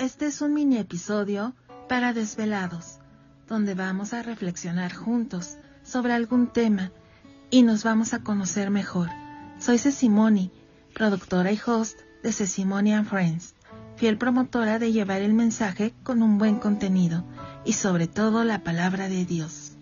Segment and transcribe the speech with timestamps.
[0.00, 1.54] Este es un mini episodio
[1.86, 3.00] para desvelados,
[3.46, 6.90] donde vamos a reflexionar juntos sobre algún tema
[7.50, 9.10] y nos vamos a conocer mejor.
[9.58, 10.52] Soy Cecimoni,
[10.94, 13.54] productora y host de Cecimoni and Friends,
[13.96, 17.22] fiel promotora de llevar el mensaje con un buen contenido
[17.66, 19.72] y sobre todo la palabra de Dios.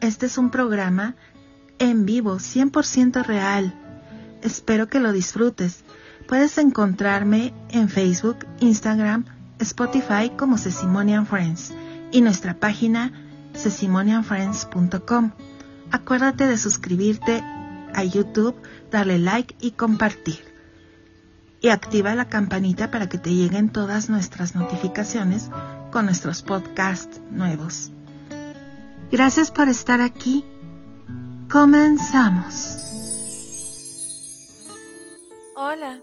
[0.00, 1.16] Este es un programa
[1.80, 3.74] en vivo, 100% real.
[4.42, 5.82] Espero que lo disfrutes.
[6.28, 9.24] Puedes encontrarme en Facebook, Instagram,
[9.58, 11.72] Spotify como Cecimonian Friends
[12.10, 13.12] y nuestra página
[13.54, 15.32] cecimonianfriends.com.
[15.90, 17.42] Acuérdate de suscribirte
[17.94, 18.56] a YouTube,
[18.90, 20.52] darle like y compartir.
[21.60, 25.50] Y activa la campanita para que te lleguen todas nuestras notificaciones
[25.90, 27.90] con nuestros podcasts nuevos.
[29.10, 30.44] Gracias por estar aquí.
[31.50, 32.80] Comenzamos.
[35.56, 36.00] Hola,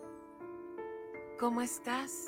[1.42, 2.28] ¿cómo estás?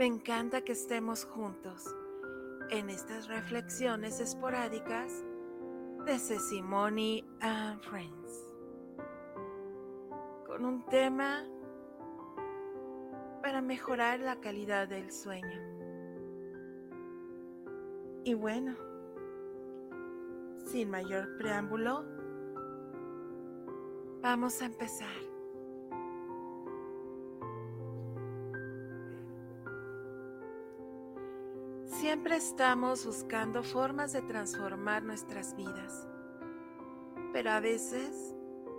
[0.00, 1.84] Me encanta que estemos juntos
[2.70, 5.24] en estas reflexiones esporádicas
[6.06, 8.48] de Sesimony and Friends
[10.44, 11.46] con un tema
[13.42, 15.60] para mejorar la calidad del sueño.
[18.24, 18.74] Y bueno,
[20.66, 22.04] sin mayor preámbulo,
[24.20, 25.29] vamos a empezar.
[32.00, 36.08] Siempre estamos buscando formas de transformar nuestras vidas,
[37.34, 38.34] pero a veces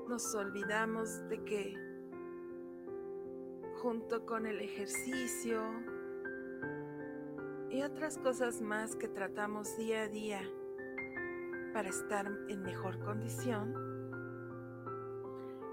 [0.10, 1.78] nos olvidamos de que
[3.80, 5.62] junto con el ejercicio
[7.70, 10.42] y otras cosas más que tratamos día a día
[11.74, 13.72] para estar en mejor condición,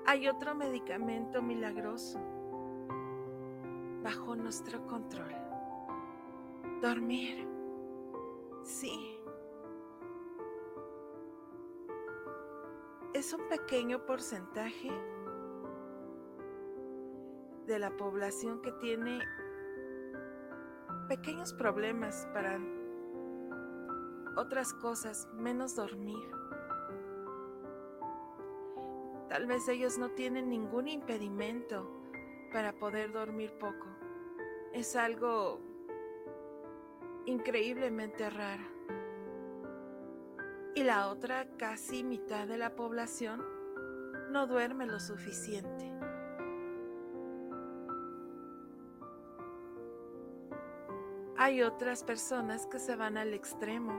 [0.05, 2.21] hay otro medicamento milagroso
[4.03, 5.48] bajo nuestro control.
[6.81, 7.45] Dormir.
[8.63, 9.19] Sí.
[13.15, 14.93] Es un pequeño porcentaje
[17.67, 19.19] de la población que tiene
[21.09, 22.61] pequeños problemas para
[24.37, 26.31] otras cosas, menos dormir.
[29.29, 31.91] Tal vez ellos no tienen ningún impedimento
[32.53, 33.87] para poder dormir poco.
[34.73, 35.68] Es algo
[37.29, 38.67] increíblemente rara.
[40.75, 43.45] Y la otra, casi mitad de la población,
[44.31, 45.93] no duerme lo suficiente.
[51.37, 53.93] Hay otras personas que se van al extremo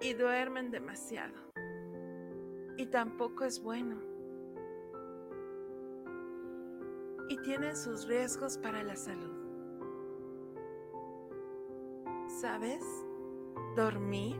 [0.00, 1.34] y duermen demasiado.
[2.76, 4.00] Y tampoco es bueno.
[7.28, 9.39] Y tienen sus riesgos para la salud.
[12.40, 12.82] ¿Sabes?
[13.76, 14.34] Dormir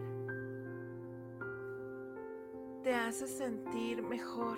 [2.83, 4.57] te hace sentir mejor.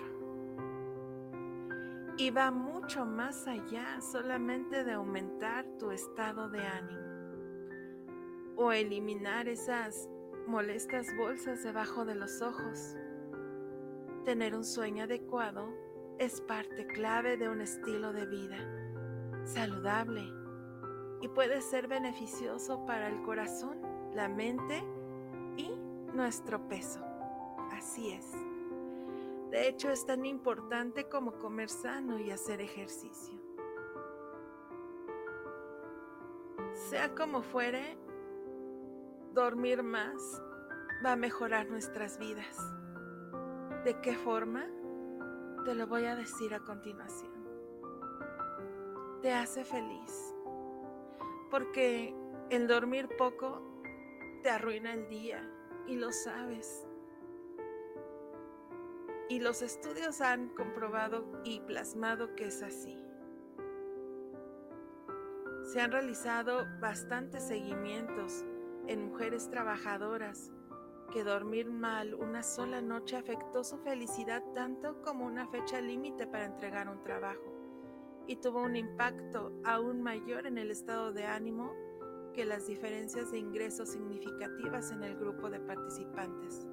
[2.18, 7.02] Y va mucho más allá solamente de aumentar tu estado de ánimo
[8.54, 10.08] o eliminar esas
[10.46, 12.94] molestas bolsas debajo de los ojos.
[14.24, 15.68] Tener un sueño adecuado
[16.20, 18.58] es parte clave de un estilo de vida
[19.44, 20.41] saludable
[21.22, 23.78] y puede ser beneficioso para el corazón,
[24.12, 24.82] la mente
[25.56, 25.70] y
[26.12, 27.00] nuestro peso.
[27.70, 28.32] Así es.
[29.50, 33.40] De hecho, es tan importante como comer sano y hacer ejercicio.
[36.90, 37.96] Sea como fuere,
[39.32, 40.42] dormir más
[41.06, 42.58] va a mejorar nuestras vidas.
[43.84, 44.66] ¿De qué forma?
[45.64, 47.30] Te lo voy a decir a continuación.
[49.20, 50.31] Te hace feliz
[51.52, 52.14] porque
[52.48, 53.60] el dormir poco
[54.42, 55.46] te arruina el día
[55.86, 56.88] y lo sabes.
[59.28, 62.98] Y los estudios han comprobado y plasmado que es así.
[65.62, 68.46] Se han realizado bastantes seguimientos
[68.86, 70.50] en mujeres trabajadoras
[71.12, 76.46] que dormir mal una sola noche afectó su felicidad tanto como una fecha límite para
[76.46, 77.51] entregar un trabajo
[78.26, 81.72] y tuvo un impacto aún mayor en el estado de ánimo
[82.32, 86.66] que las diferencias de ingresos significativas en el grupo de participantes.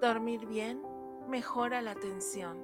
[0.00, 0.82] Dormir bien
[1.28, 2.58] mejora la atención.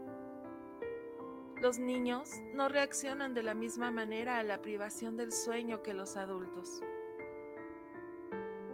[1.62, 6.16] Los niños no reaccionan de la misma manera a la privación del sueño que los
[6.16, 6.82] adultos.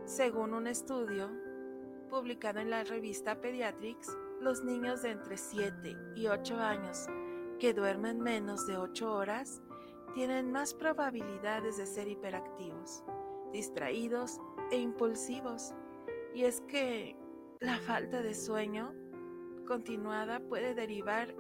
[0.05, 1.31] Según un estudio
[2.09, 7.07] publicado en la revista Pediatrics, los niños de entre 7 y 8 años
[7.59, 9.63] que duermen menos de 8 horas
[10.17, 13.05] tienen más probabilidades de ser hiperactivos,
[13.53, 14.41] distraídos
[14.71, 15.75] e impulsivos.
[16.35, 17.19] Y es que
[17.61, 18.95] la falta de sueño
[19.67, 21.35] continuada puede derivar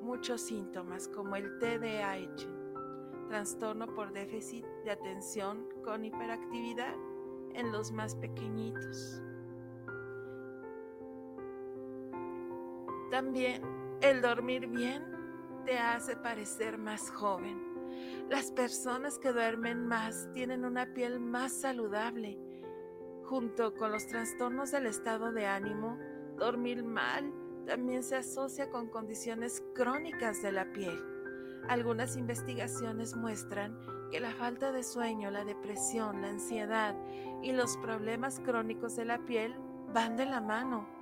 [0.00, 6.94] muchos síntomas como el TDAH, trastorno por déficit de atención con hiperactividad
[7.52, 9.20] en los más pequeñitos.
[13.10, 13.60] También
[14.00, 15.04] el dormir bien
[15.66, 17.65] te hace parecer más joven.
[18.28, 22.36] Las personas que duermen más tienen una piel más saludable.
[23.24, 25.96] Junto con los trastornos del estado de ánimo,
[26.36, 27.32] dormir mal
[27.66, 30.98] también se asocia con condiciones crónicas de la piel.
[31.68, 33.78] Algunas investigaciones muestran
[34.10, 36.96] que la falta de sueño, la depresión, la ansiedad
[37.42, 39.54] y los problemas crónicos de la piel
[39.94, 40.95] van de la mano.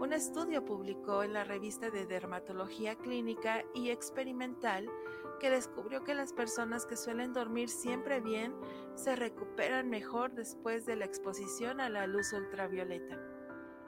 [0.00, 4.90] Un estudio publicó en la revista de Dermatología Clínica y Experimental
[5.38, 8.54] que descubrió que las personas que suelen dormir siempre bien
[8.94, 13.20] se recuperan mejor después de la exposición a la luz ultravioleta.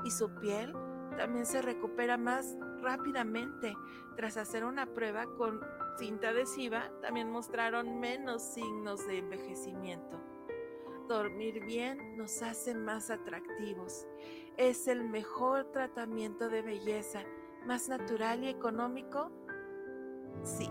[0.04, 0.74] Y su piel
[1.16, 3.74] también se recupera más rápidamente.
[4.14, 5.62] Tras hacer una prueba con
[5.96, 10.31] cinta adhesiva, también mostraron menos signos de envejecimiento.
[11.12, 14.06] Dormir bien nos hace más atractivos
[14.56, 17.20] es el mejor tratamiento de belleza,
[17.66, 19.30] más natural y económico?
[20.42, 20.70] Sí,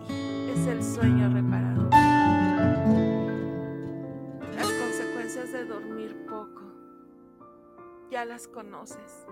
[0.50, 1.92] es el sueño reparador.
[4.56, 6.64] Las consecuencias de dormir poco,
[8.10, 9.28] ya las conoces.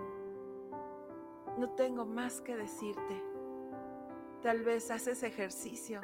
[1.58, 3.20] No tengo más que decirte.
[4.42, 6.00] Tal vez haces ejercicio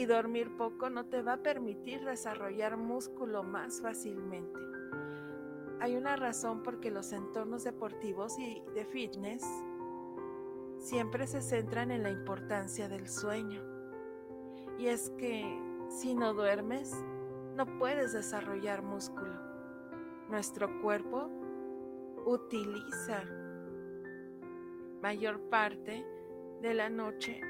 [0.00, 4.60] y dormir poco no te va a permitir desarrollar músculo más fácilmente
[5.80, 9.42] hay una razón porque los entornos deportivos y de fitness
[10.78, 13.62] siempre se centran en la importancia del sueño.
[14.78, 15.42] Y es que
[15.88, 16.94] si no duermes,
[17.56, 19.32] no puedes desarrollar músculo.
[20.28, 21.30] Nuestro cuerpo
[22.26, 23.24] utiliza
[25.00, 26.06] mayor parte
[26.60, 27.40] de la noche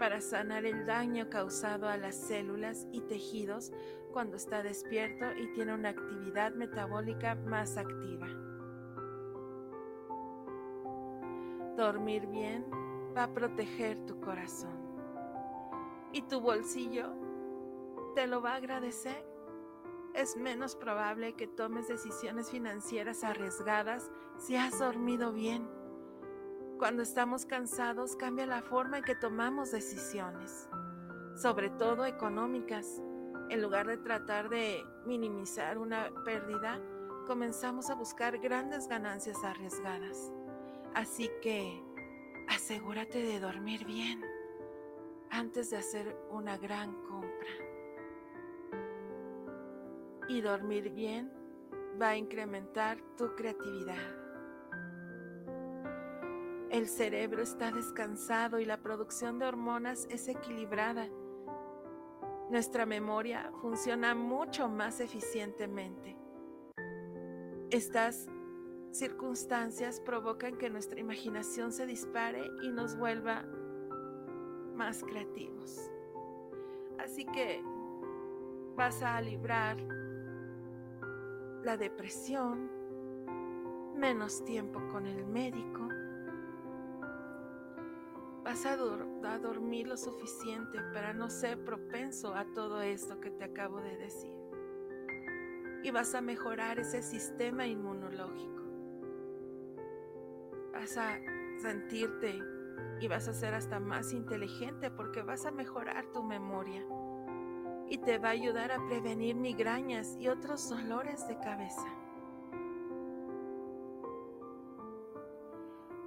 [0.00, 3.70] para sanar el daño causado a las células y tejidos
[4.12, 8.26] cuando está despierto y tiene una actividad metabólica más activa.
[11.76, 12.64] Dormir bien
[13.14, 14.72] va a proteger tu corazón
[16.12, 17.12] y tu bolsillo
[18.14, 19.22] te lo va a agradecer.
[20.14, 25.79] Es menos probable que tomes decisiones financieras arriesgadas si has dormido bien.
[26.80, 30.66] Cuando estamos cansados cambia la forma en que tomamos decisiones,
[31.36, 33.02] sobre todo económicas
[33.50, 36.80] en lugar de tratar de minimizar una pérdida,
[37.26, 40.32] comenzamos a buscar grandes ganancias arriesgadas.
[40.94, 41.84] Así que
[42.48, 44.24] asegúrate de dormir bien
[45.28, 47.50] antes de hacer una gran compra.
[50.30, 51.30] Y dormir bien
[52.00, 54.29] va a incrementar tu creatividad.
[56.70, 61.08] El cerebro está descansado y la producción de hormonas es equilibrada
[62.50, 66.16] nuestra memoria funciona mucho más eficientemente.
[67.70, 68.28] Estas
[68.90, 73.44] circunstancias provocan que nuestra imaginación se dispare y nos vuelva
[74.74, 75.92] más creativos.
[76.98, 77.62] Así que
[78.74, 79.76] vas a librar
[81.62, 82.68] la depresión,
[83.94, 85.88] menos tiempo con el médico,
[88.44, 93.80] vas a, dormir lo suficiente para no ser propenso a todo esto que te acabo
[93.80, 94.32] de decir.
[95.82, 98.62] Y vas a mejorar ese sistema inmunológico.
[100.72, 101.18] Vas a
[101.58, 102.38] sentirte
[103.00, 106.84] y vas a ser hasta más inteligente porque vas a mejorar tu memoria.
[107.92, 111.88] y te va a ayudar a prevenir migrañas y otros dolores de cabeza.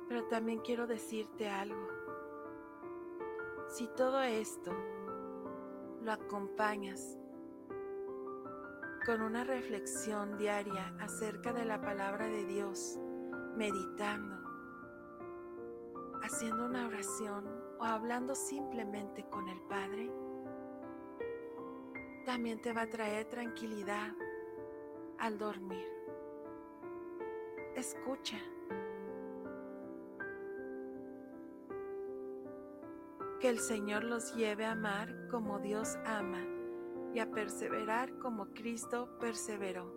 [0.08, 2.03] Pero también quiero decirte algo.
[3.74, 4.72] Si todo esto
[6.04, 7.18] lo acompañas
[9.04, 13.00] con una reflexión diaria acerca de la palabra de Dios,
[13.58, 14.38] meditando,
[16.22, 17.48] haciendo una oración
[17.80, 20.12] o hablando simplemente con el Padre,
[22.28, 24.14] también te va a traer tranquilidad
[25.18, 25.88] al dormir.
[27.76, 28.38] Escucha.
[33.44, 36.40] Que el Señor los lleve a amar como Dios ama
[37.14, 39.94] y a perseverar como Cristo perseveró.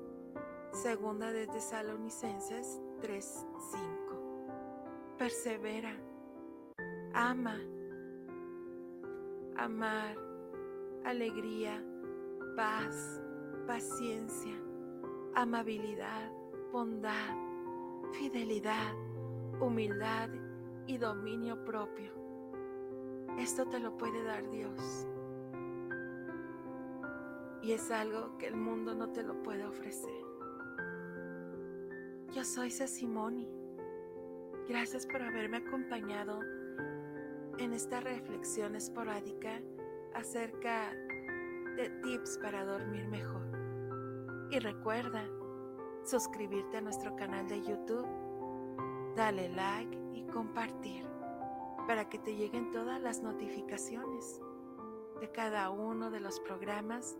[0.72, 5.14] Segunda de Tesalonicenses 3:5.
[5.16, 5.96] Persevera.
[7.14, 7.60] Ama.
[9.56, 10.16] Amar.
[11.04, 11.80] Alegría.
[12.56, 13.22] Paz.
[13.68, 14.60] Paciencia.
[15.36, 16.32] Amabilidad.
[16.72, 17.36] Bondad.
[18.10, 18.92] Fidelidad.
[19.60, 20.30] Humildad
[20.88, 22.25] y dominio propio.
[23.38, 25.06] Esto te lo puede dar Dios
[27.66, 30.14] y es algo que el mundo no te lo puede ofrecer.
[32.32, 33.48] Yo soy Sesimoni.
[34.68, 36.40] Gracias por haberme acompañado
[37.58, 39.60] en esta reflexión esporádica
[40.14, 40.92] acerca
[41.76, 43.42] de tips para dormir mejor.
[44.52, 45.24] Y recuerda
[46.04, 48.06] suscribirte a nuestro canal de YouTube,
[49.16, 51.04] dale like y compartir
[51.86, 54.40] para que te lleguen todas las notificaciones
[55.20, 57.16] de cada uno de los programas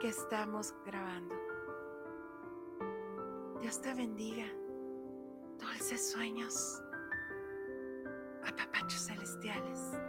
[0.00, 1.34] que estamos grabando.
[3.60, 4.46] Dios te bendiga.
[5.58, 6.80] Dulces sueños.
[8.44, 10.07] Apapachos celestiales.